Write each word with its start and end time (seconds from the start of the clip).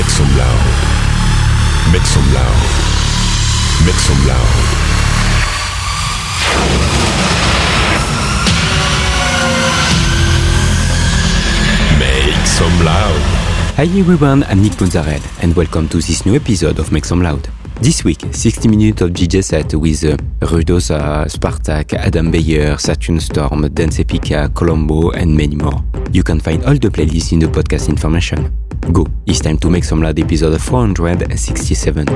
Make 0.00 0.08
some 0.08 0.34
loud. 0.34 1.92
Make 1.92 2.06
some 2.06 2.32
loud. 2.32 2.60
Make 3.84 4.00
some 4.00 4.26
loud. 4.26 4.54
Make 11.98 12.46
some 12.46 12.82
loud. 12.82 13.20
Hi 13.76 13.82
everyone, 13.82 14.44
I'm 14.44 14.62
Nick 14.62 14.80
Mozzarella 14.80 15.20
and 15.42 15.54
welcome 15.54 15.86
to 15.90 15.98
this 15.98 16.24
new 16.24 16.34
episode 16.34 16.78
of 16.78 16.90
Make 16.90 17.04
Some 17.04 17.20
Loud. 17.22 17.50
This 17.82 18.02
week, 18.02 18.20
60 18.32 18.68
minutes 18.68 19.02
of 19.02 19.10
DJ 19.10 19.44
set 19.44 19.74
with 19.74 20.02
uh, 20.04 20.16
Rudosa, 20.46 21.26
Spartak, 21.26 21.92
Adam 21.92 22.30
Beyer, 22.30 22.78
Saturn 22.78 23.20
Storm, 23.20 23.68
Dance 23.74 23.98
Epica, 23.98 24.48
Colombo 24.54 25.10
and 25.10 25.36
many 25.36 25.56
more. 25.56 25.84
You 26.10 26.22
can 26.22 26.40
find 26.40 26.64
all 26.64 26.72
the 26.72 26.88
playlists 26.88 27.32
in 27.32 27.40
the 27.40 27.48
podcast 27.48 27.90
information. 27.90 28.50
Go, 28.92 29.06
it's 29.26 29.40
time 29.40 29.56
to 29.58 29.70
Make 29.70 29.84
Some 29.84 30.02
Loud 30.02 30.18
episode 30.18 30.60
467. 30.60 32.06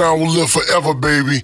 Underground 0.00 0.22
will 0.22 0.40
live 0.40 0.50
forever, 0.50 0.94
baby. 0.94 1.42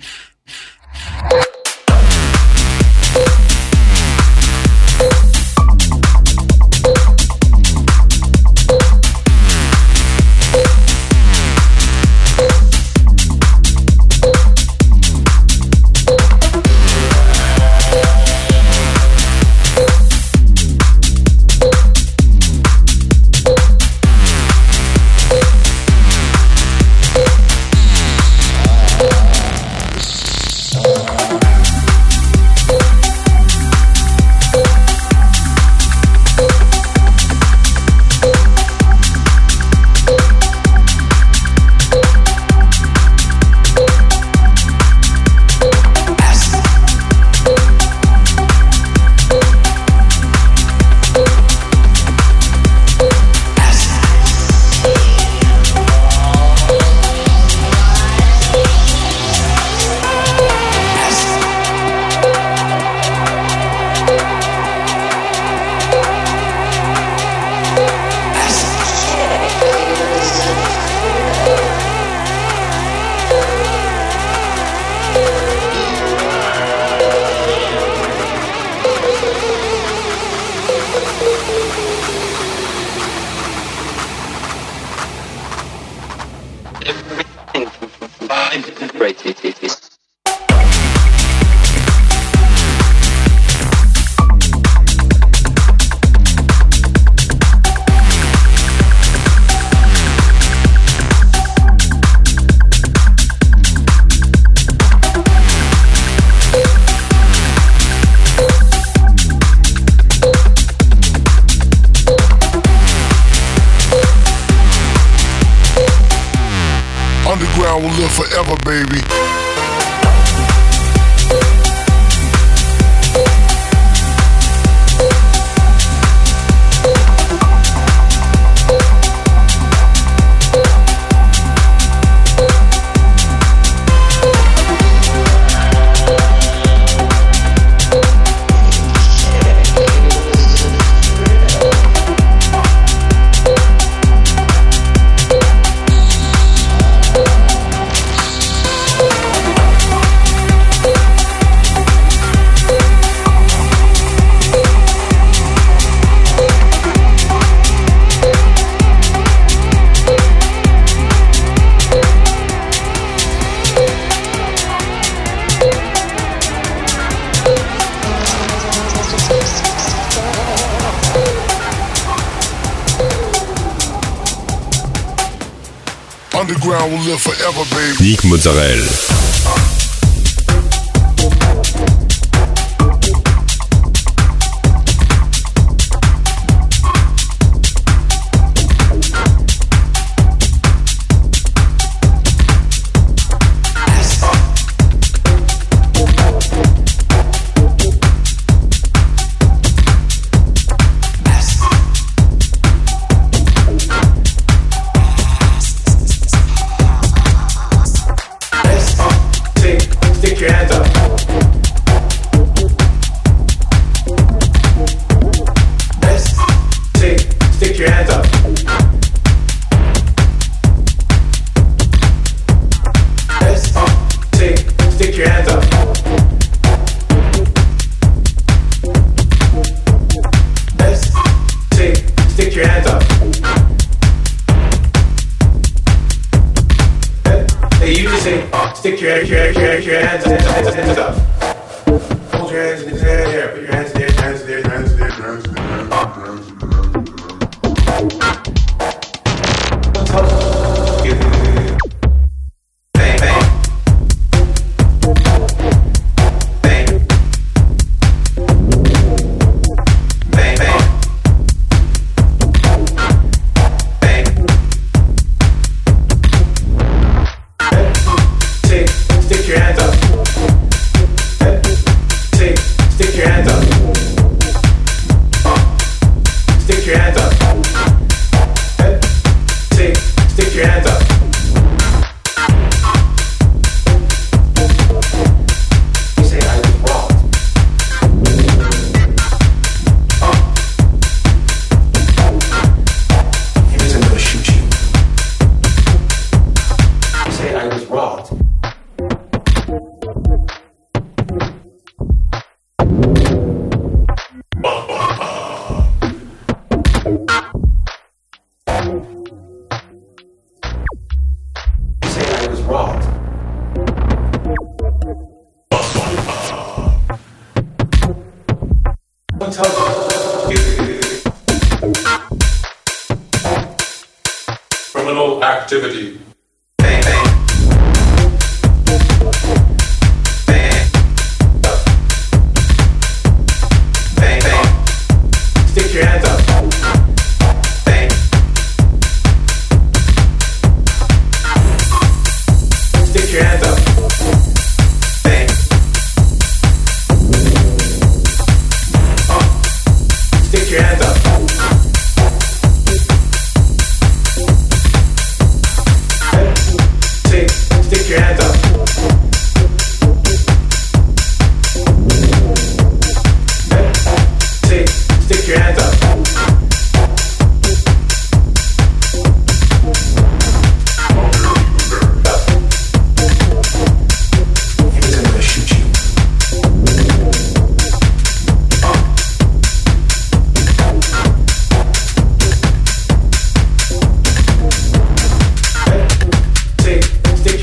Will 176.86 176.98
live 176.98 177.20
forever, 177.20 177.64
baby. 177.74 178.10
Nick 178.10 178.24
Mozzarella. 178.24 179.25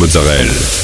Mozzarella. 0.00 0.79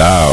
Hola, 0.00 0.29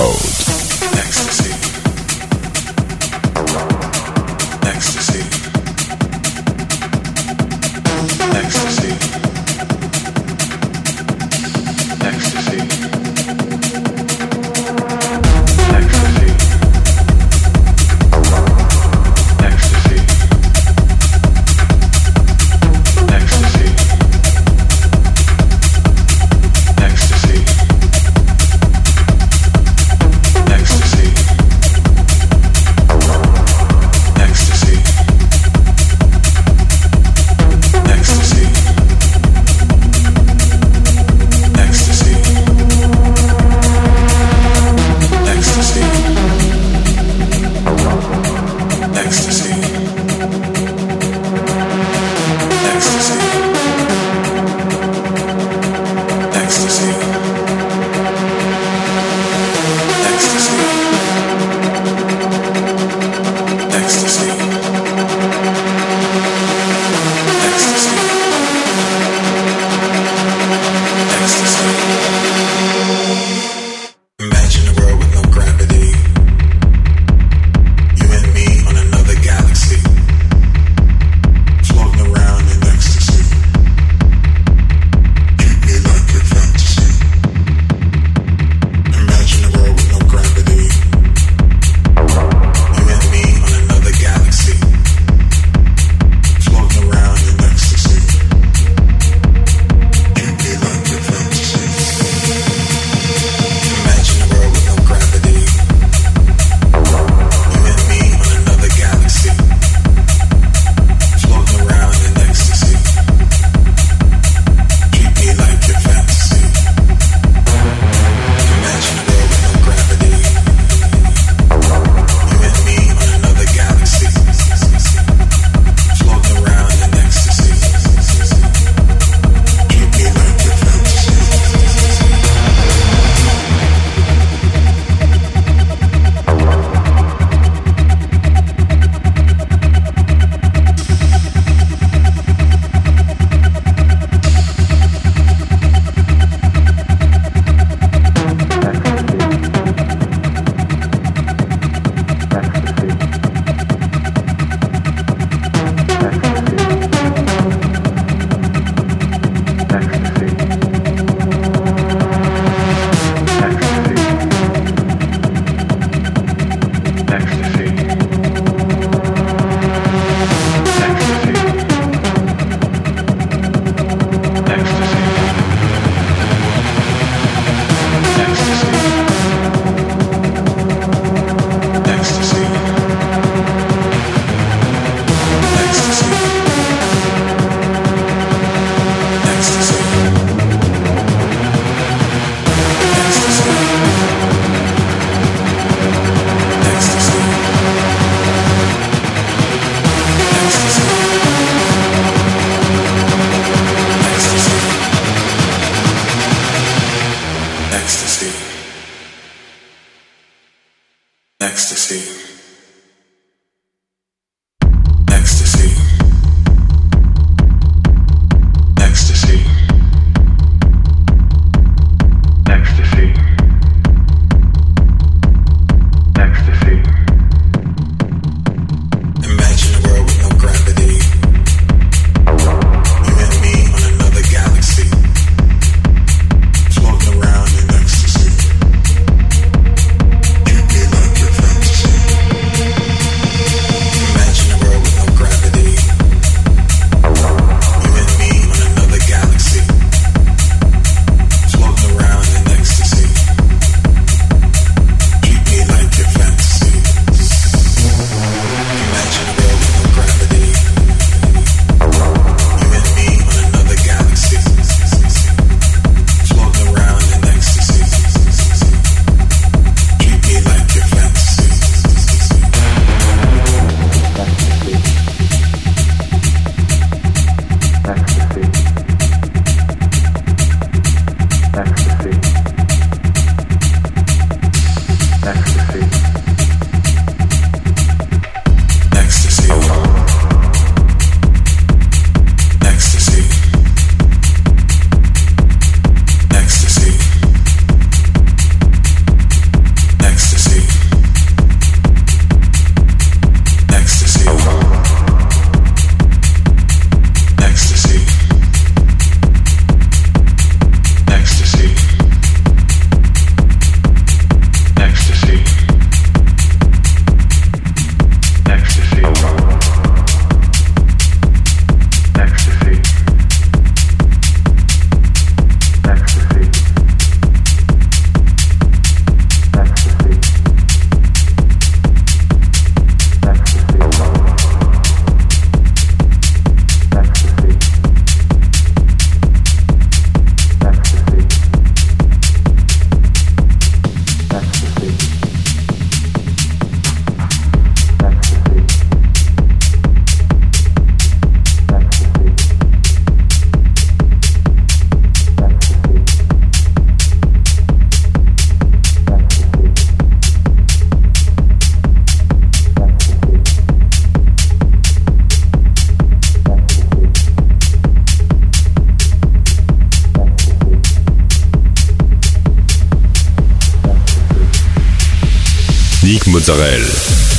Make 376.40 377.37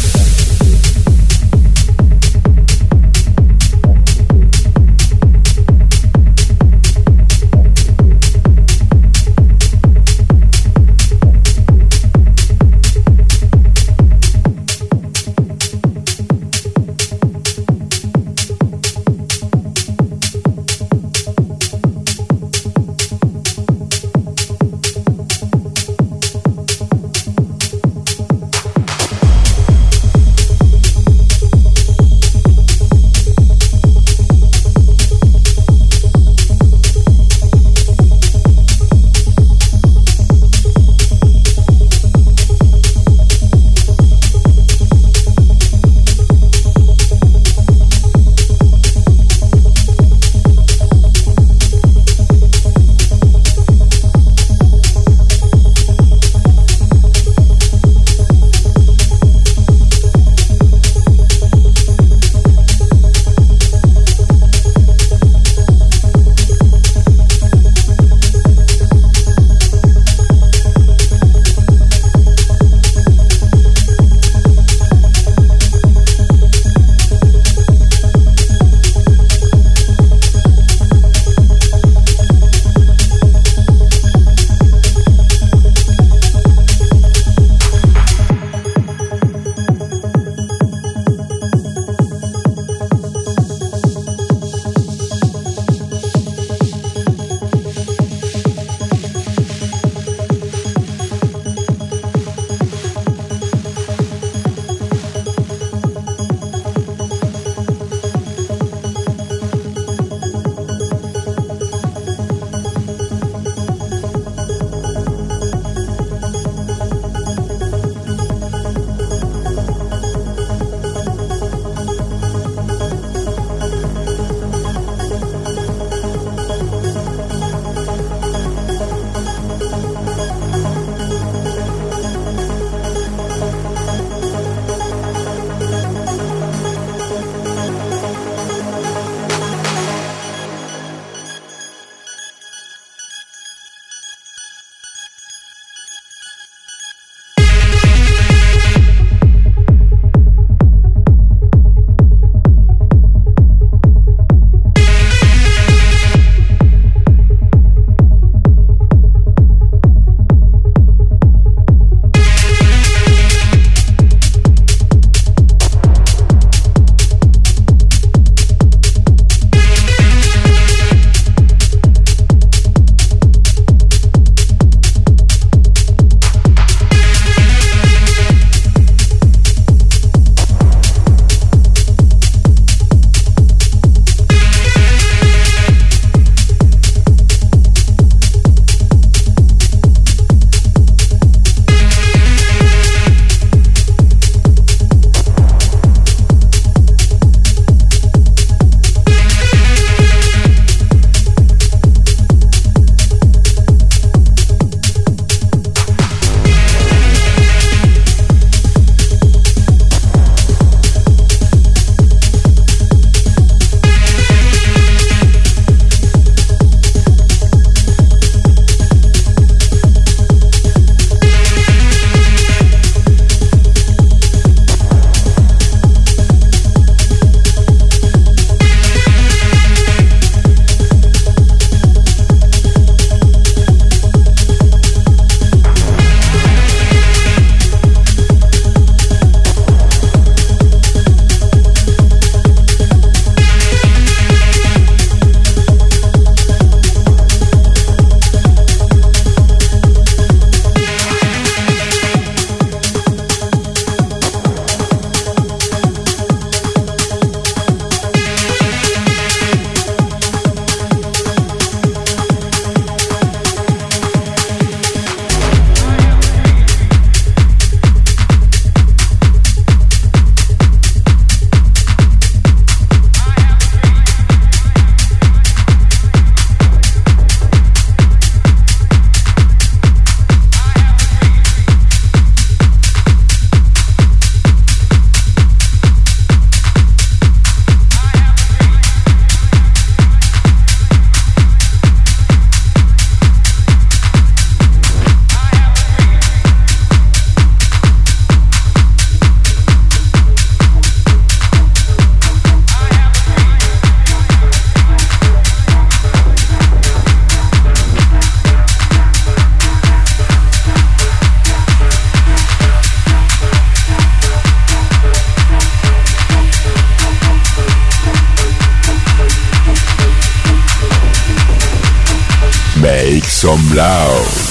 some 323.41 323.76
loud. 323.76 324.48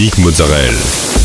Musique 0.00 0.18
Mozzarella. 0.22 1.19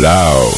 loud. 0.00 0.57